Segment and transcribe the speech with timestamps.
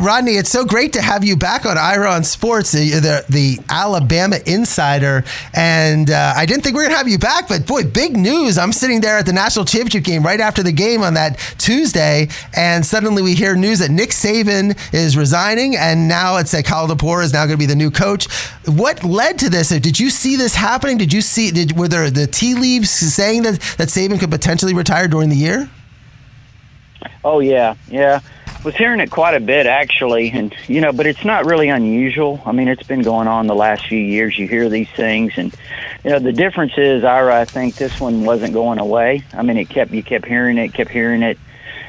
[0.00, 3.58] Rodney, it's so great to have you back on Ira On Sports, the, the, the
[3.68, 5.24] Alabama insider.
[5.54, 8.16] And uh, I didn't think we are going to have you back, but boy, big
[8.16, 8.58] news.
[8.58, 12.28] I'm sitting there at the national championship game right after the game on that Tuesday,
[12.56, 16.86] and suddenly we hear news that Nick Saban is resigning, and now it's that Kyle
[16.86, 18.32] DeBoer is now going to be the new coach.
[18.66, 19.70] What led to this?
[19.70, 20.98] Did you see this happening?
[20.98, 24.74] Did you see, did, were there the tea leaves saying that, that Saban could potentially
[24.74, 25.68] retire during the year?
[27.24, 28.20] Oh, yeah, yeah
[28.64, 32.40] was hearing it quite a bit actually, and you know, but it's not really unusual.
[32.44, 34.38] I mean, it's been going on the last few years.
[34.38, 35.54] You hear these things, and
[36.04, 39.22] you know, the difference is, Ira, I think this one wasn't going away.
[39.32, 41.38] I mean, it kept you kept hearing it, kept hearing it,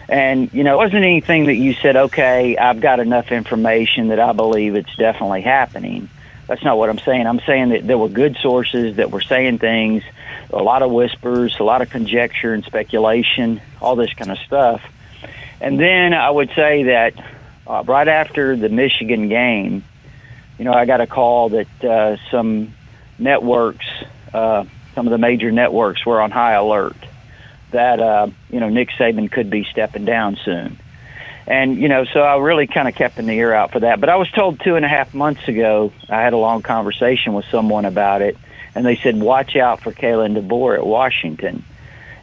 [0.07, 4.19] and you know, it wasn't anything that you said, okay, I've got enough information that
[4.19, 6.09] I believe it's definitely happening.
[6.47, 7.27] That's not what I'm saying.
[7.27, 10.03] I'm saying that there were good sources that were saying things,
[10.51, 14.81] a lot of whispers, a lot of conjecture and speculation, all this kind of stuff
[15.61, 17.13] and then I would say that
[17.67, 19.83] uh, right after the Michigan game,
[20.57, 22.73] you know, I got a call that uh, some
[23.17, 23.85] networks,
[24.33, 24.65] uh,
[24.95, 26.97] some of the major networks, were on high alert
[27.71, 30.79] that uh, you know Nick Saban could be stepping down soon.
[31.47, 33.99] And you know, so I really kind of kept an ear out for that.
[33.99, 37.33] But I was told two and a half months ago, I had a long conversation
[37.33, 38.37] with someone about it,
[38.75, 41.63] and they said, "Watch out for Kalen DeBoer at Washington."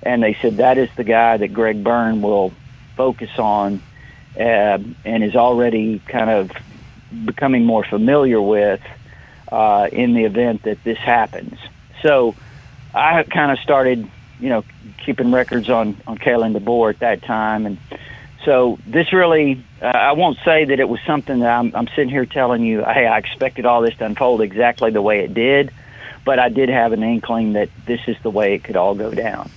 [0.02, 2.52] And they said that is the guy that Greg Byrne will
[2.96, 3.82] focus on
[4.36, 6.50] uh, and is already kind of
[7.24, 8.80] becoming more familiar with
[9.50, 11.58] uh, in the event that this happens.
[12.02, 12.34] So
[12.94, 14.64] I kind of started, you know,
[15.04, 17.78] keeping records on on Kalen DeBoer at that time, and
[18.46, 22.08] so this really, uh, I won't say that it was something that I'm, I'm sitting
[22.08, 25.72] here telling you, hey, I expected all this to unfold exactly the way it did,
[26.24, 29.10] but I did have an inkling that this is the way it could all go
[29.10, 29.50] down.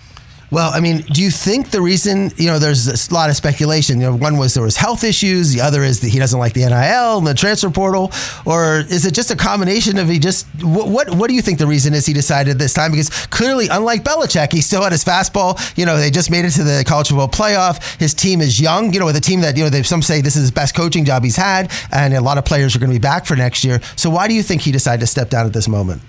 [0.51, 4.01] Well, I mean, do you think the reason, you know, there's a lot of speculation.
[4.01, 6.53] You know, one was there was health issues, the other is that he doesn't like
[6.53, 8.11] the NIL and the transfer portal,
[8.47, 11.59] or is it just a combination of he just what what, what do you think
[11.59, 12.89] the reason is he decided this time?
[12.89, 15.59] Because clearly, unlike Belichick, he still had his fastball.
[15.77, 17.99] You know, they just made it to the college football playoff.
[17.99, 18.91] His team is young.
[18.91, 20.75] You know, with a team that you know, they, some say this is his best
[20.75, 23.35] coaching job he's had, and a lot of players are going to be back for
[23.35, 23.81] next year.
[23.95, 26.01] So why do you think he decided to step down at this moment?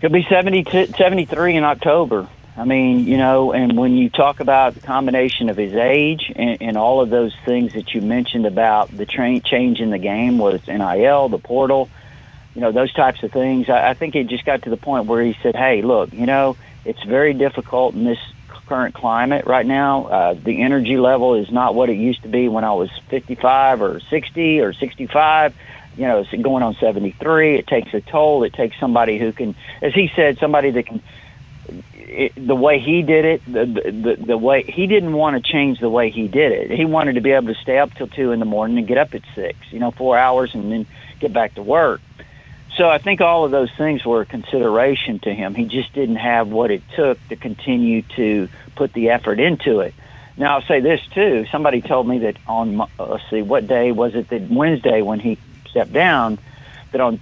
[0.00, 2.28] Could be 70 73 in October.
[2.58, 6.60] I mean, you know, and when you talk about the combination of his age and,
[6.60, 10.38] and all of those things that you mentioned about the tra- change in the game
[10.38, 11.88] was NIL, the portal,
[12.56, 15.06] you know, those types of things, I, I think it just got to the point
[15.06, 18.18] where he said, hey, look, you know, it's very difficult in this
[18.66, 20.06] current climate right now.
[20.06, 23.82] Uh, the energy level is not what it used to be when I was 55
[23.82, 25.54] or 60 or 65
[25.96, 27.58] you know, it's going on 73.
[27.58, 28.44] It takes a toll.
[28.44, 31.02] It takes somebody who can, as he said, somebody that can
[32.36, 35.90] the way he did it, the, the the way he didn't want to change the
[35.90, 36.70] way he did it.
[36.70, 38.98] He wanted to be able to stay up till two in the morning and get
[38.98, 40.86] up at six, you know, four hours, and then
[41.20, 42.00] get back to work.
[42.76, 45.54] So I think all of those things were a consideration to him.
[45.54, 49.94] He just didn't have what it took to continue to put the effort into it.
[50.36, 51.46] Now I'll say this too.
[51.50, 54.28] Somebody told me that on uh, let's see, what day was it?
[54.28, 55.36] That Wednesday when he
[55.68, 56.38] stepped down,
[56.92, 57.20] that on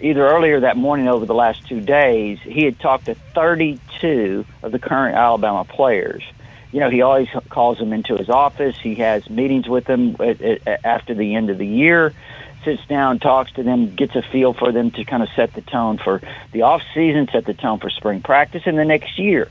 [0.00, 4.72] either earlier that morning over the last two days, he had talked to 32 of
[4.72, 6.22] the current Alabama players.
[6.70, 8.76] You know, he always calls them into his office.
[8.82, 10.16] He has meetings with them
[10.84, 12.12] after the end of the year,
[12.64, 15.62] sits down, talks to them, gets a feel for them to kind of set the
[15.62, 16.20] tone for
[16.52, 19.48] the off season, set the tone for spring practice in the next year.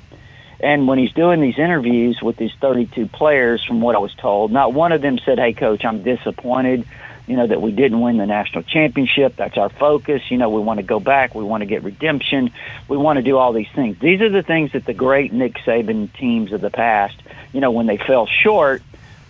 [0.60, 4.52] And when he's doing these interviews with these 32 players, from what I was told,
[4.52, 6.86] not one of them said, "Hey, coach, I'm disappointed."
[7.28, 9.36] You know, that we didn't win the national championship.
[9.36, 10.22] That's our focus.
[10.32, 11.36] You know, we want to go back.
[11.36, 12.52] We want to get redemption.
[12.88, 14.00] We want to do all these things.
[14.00, 17.22] These are the things that the great Nick Saban teams of the past,
[17.52, 18.82] you know, when they fell short,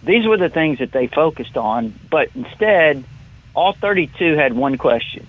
[0.03, 1.93] these were the things that they focused on.
[2.09, 3.03] But instead,
[3.55, 5.25] all 32 had one question.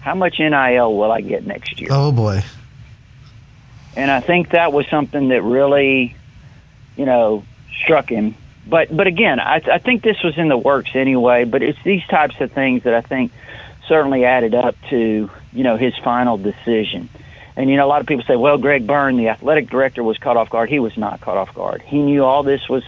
[0.00, 1.90] How much NIL will I get next year?
[1.92, 2.42] Oh, boy.
[3.94, 6.16] And I think that was something that really,
[6.96, 7.44] you know,
[7.82, 8.36] struck him
[8.68, 11.44] but but again, I, I think this was in the works anyway.
[11.44, 13.32] But it's these types of things that I think
[13.86, 17.08] certainly added up to you know his final decision.
[17.56, 20.16] And you know, a lot of people say, well, Greg Byrne, the athletic director, was
[20.18, 20.68] caught off guard.
[20.68, 21.82] He was not caught off guard.
[21.82, 22.84] He knew all this was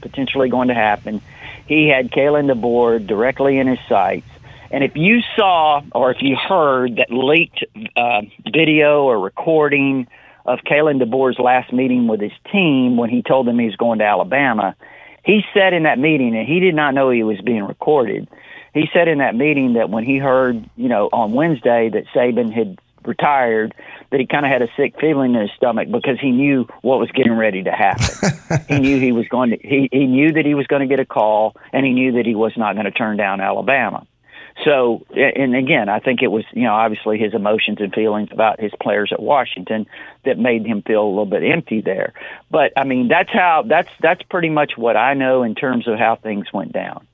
[0.00, 1.20] potentially going to happen.
[1.66, 4.26] He had Kalen DeBoer directly in his sights.
[4.70, 7.64] And if you saw or if you heard that leaked
[7.96, 10.06] uh, video or recording
[10.46, 13.98] of Kalen DeBoer's last meeting with his team when he told them he was going
[13.98, 14.74] to Alabama,
[15.24, 18.28] he said in that meeting, and he did not know he was being recorded.
[18.74, 22.52] He said in that meeting that when he heard, you know, on Wednesday that Saban
[22.52, 23.74] had retired
[24.10, 26.98] that he kind of had a sick feeling in his stomach because he knew what
[26.98, 28.30] was getting ready to happen.
[28.68, 31.00] he knew he was going to he, he knew that he was going to get
[31.00, 34.06] a call and he knew that he was not going to turn down Alabama.
[34.64, 38.60] So, and again, I think it was, you know, obviously his emotions and feelings about
[38.60, 39.86] his players at Washington
[40.24, 42.12] that made him feel a little bit empty there.
[42.50, 45.98] But I mean, that's how that's that's pretty much what I know in terms of
[45.98, 47.06] how things went down.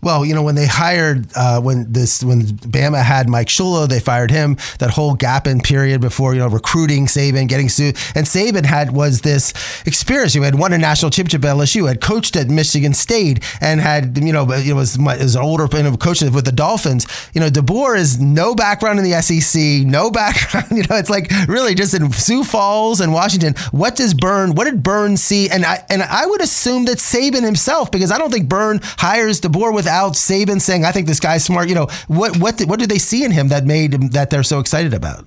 [0.00, 3.98] Well, you know, when they hired uh, when this when Bama had Mike Shula, they
[3.98, 4.56] fired him.
[4.78, 8.92] That whole gap in period before you know recruiting Saban, getting sued, and Saban had
[8.92, 9.52] was this
[9.86, 10.34] experience.
[10.34, 14.16] He had won a national championship at LSU, had coached at Michigan State, and had
[14.18, 17.06] you know was was an older you know, coach with the Dolphins.
[17.34, 20.66] You know, DeBoer is no background in the SEC, no background.
[20.78, 23.54] You know, it's like really just in Sioux Falls and Washington.
[23.72, 24.54] What does Byrne?
[24.54, 25.48] What did Byrne see?
[25.50, 29.40] And I and I would assume that Saban himself, because I don't think Byrne hires
[29.40, 32.68] DeBoer with without Saban saying, "I think this guy's smart." You know, what what did,
[32.68, 35.24] what did they see in him that made him, that they're so excited about?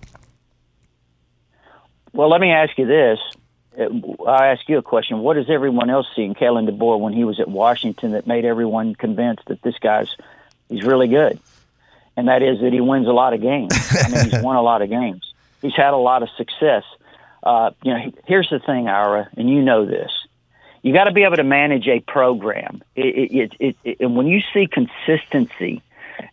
[2.13, 3.19] Well, let me ask you this.
[4.27, 5.19] I ask you a question.
[5.19, 8.45] What does everyone else see in Kalen DeBoer when he was at Washington that made
[8.45, 10.15] everyone convinced that this guy's
[10.69, 11.39] he's really good?
[12.15, 13.73] And that is that he wins a lot of games.
[13.91, 15.33] I mean, he's won a lot of games.
[15.61, 16.83] He's had a lot of success.
[17.41, 20.11] Uh, you know, here's the thing, Ira, and you know this
[20.81, 22.81] you got to be able to manage a program.
[22.95, 25.81] It, it, it, and when you see consistency,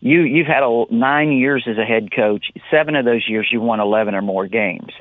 [0.01, 2.51] you you've had a, nine years as a head coach.
[2.71, 4.93] Seven of those years, you won eleven or more games.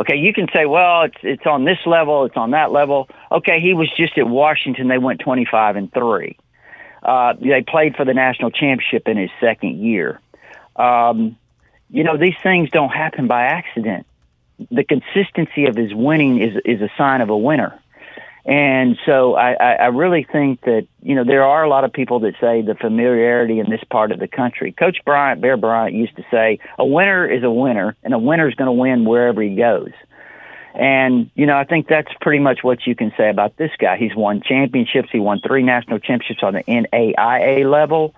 [0.00, 3.08] Okay, you can say, well, it's it's on this level, it's on that level.
[3.30, 6.36] Okay, he was just at Washington; they went twenty five and three.
[7.02, 10.20] Uh, they played for the national championship in his second year.
[10.76, 11.36] Um,
[11.90, 14.06] you know, these things don't happen by accident.
[14.70, 17.78] The consistency of his winning is is a sign of a winner.
[18.48, 22.20] And so I, I really think that, you know, there are a lot of people
[22.20, 24.72] that say the familiarity in this part of the country.
[24.72, 28.48] Coach Bryant, Bear Bryant used to say, a winner is a winner, and a winner
[28.48, 29.90] is going to win wherever he goes.
[30.74, 33.98] And, you know, I think that's pretty much what you can say about this guy.
[33.98, 35.10] He's won championships.
[35.12, 38.14] He won three national championships on the NAIA level.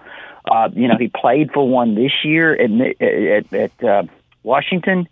[0.49, 4.03] Uh, you know, he played for one this year at, at, at uh,
[4.45, 5.09] Washington.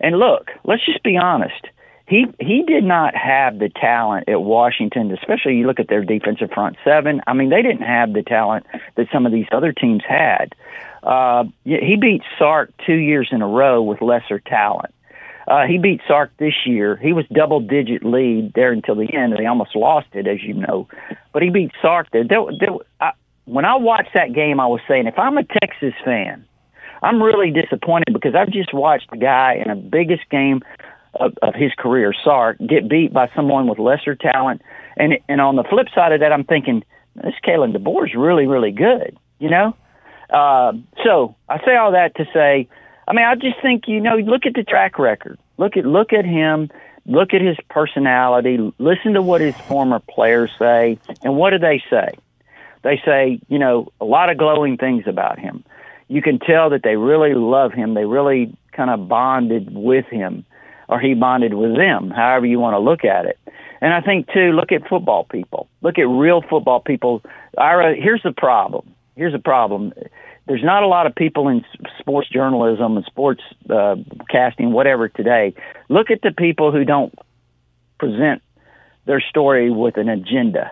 [0.00, 1.68] And look, let's just be honest
[2.06, 6.50] he he did not have the talent at Washington, especially you look at their defensive
[6.52, 7.20] front seven.
[7.26, 8.66] I mean, they didn't have the talent
[8.96, 10.54] that some of these other teams had.
[11.02, 14.92] Uh, he beat Sark two years in a row with lesser talent.
[15.48, 16.96] Uh, he beat Sark this year.
[16.96, 20.42] He was double digit lead there until the end, and they almost lost it, as
[20.42, 20.88] you know.
[21.32, 22.24] But he beat Sark there.
[22.24, 22.70] there, there
[23.00, 23.12] I,
[23.44, 26.44] when I watched that game, I was saying, if I'm a Texas fan,
[27.02, 30.62] I'm really disappointed because I've just watched the guy in the biggest game
[31.20, 34.62] of, of his career, Sark, get beat by someone with lesser talent.
[34.96, 36.84] And and on the flip side of that, I'm thinking
[37.14, 39.18] this Kalen DeBoer is really really good.
[39.38, 39.76] You know,
[40.30, 40.72] uh,
[41.04, 42.68] so I say all that to say,
[43.06, 45.38] I mean, I just think you know, look at the track record.
[45.58, 46.70] Look at look at him.
[47.08, 48.72] Look at his personality.
[48.78, 52.14] Listen to what his former players say, and what do they say?
[52.82, 55.64] They say, you know, a lot of glowing things about him.
[56.08, 57.94] You can tell that they really love him.
[57.94, 60.44] They really kind of bonded with him
[60.88, 63.38] or he bonded with them, however you want to look at it.
[63.80, 65.68] And I think too, look at football people.
[65.82, 67.22] Look at real football people.
[67.58, 68.94] Ira, here's the problem.
[69.16, 69.92] Here's the problem.
[70.46, 71.64] There's not a lot of people in
[71.98, 73.96] sports journalism and sports uh,
[74.30, 75.54] casting, whatever today.
[75.88, 77.14] Look at the people who don't
[77.98, 78.42] present
[79.06, 80.70] their story with an agenda.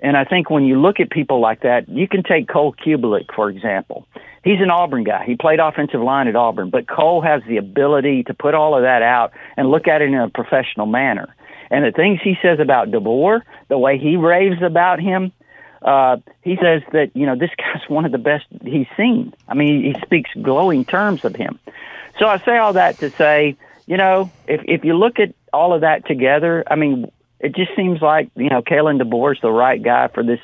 [0.00, 3.34] And I think when you look at people like that, you can take Cole Cubelic,
[3.34, 4.06] for example.
[4.44, 5.24] He's an Auburn guy.
[5.26, 8.82] He played offensive line at Auburn, but Cole has the ability to put all of
[8.82, 11.34] that out and look at it in a professional manner.
[11.70, 15.32] And the things he says about DeBoer, the way he raves about him,
[15.82, 19.34] uh, he says that, you know, this guy's one of the best he's seen.
[19.48, 21.58] I mean, he speaks glowing terms of him.
[22.18, 25.72] So I say all that to say, you know, if, if you look at all
[25.72, 29.50] of that together, I mean, it just seems like you know Kalen DeBoer is the
[29.50, 30.40] right guy for this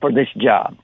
[0.00, 0.76] for this job.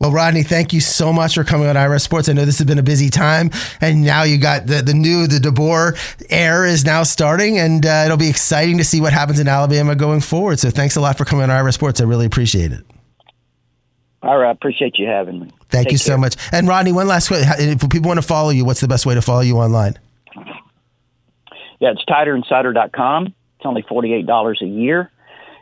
[0.00, 2.30] Well, Rodney, thank you so much for coming on Ira Sports.
[2.30, 3.50] I know this has been a busy time,
[3.82, 8.04] and now you got the, the new the DeBoer air is now starting, and uh,
[8.06, 10.58] it'll be exciting to see what happens in Alabama going forward.
[10.58, 12.00] So, thanks a lot for coming on Ira Sports.
[12.00, 12.82] I really appreciate it.
[14.22, 15.50] All right, I appreciate you having me.
[15.68, 16.14] Thank Take you care.
[16.14, 16.34] so much.
[16.50, 19.14] And Rodney, one last question: if people want to follow you, what's the best way
[19.14, 19.98] to follow you online?
[21.78, 23.34] Yeah, it's tiderinsider.com.
[23.60, 25.10] It's only $48 a year.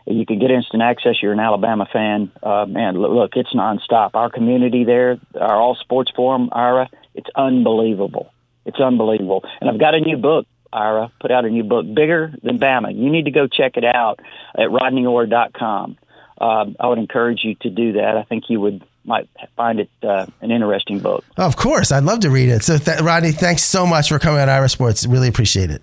[0.07, 1.17] You can get instant access.
[1.21, 2.31] You're an Alabama fan.
[2.41, 4.11] Uh, man, look, it's nonstop.
[4.15, 8.33] Our community there, our All Sports Forum, Ira, it's unbelievable.
[8.65, 9.45] It's unbelievable.
[9.61, 12.97] And I've got a new book, Ira, put out a new book, Bigger Than Bama.
[12.97, 14.21] You need to go check it out
[14.55, 15.99] at rodneyorr.com.
[16.41, 18.17] Uh, I would encourage you to do that.
[18.17, 21.25] I think you would might find it uh, an interesting book.
[21.37, 22.63] Of course, I'd love to read it.
[22.63, 25.07] So, th- Rodney, thanks so much for coming on Ira Sports.
[25.07, 25.83] Really appreciate it.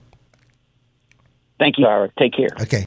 [1.59, 2.11] Thank you, Ira.
[2.19, 2.49] Take care.
[2.61, 2.83] Okay.